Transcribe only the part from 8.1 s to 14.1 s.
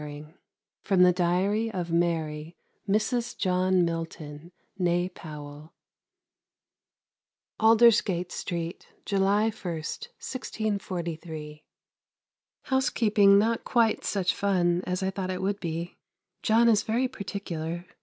Street, July 1, 1643. House keeping not quite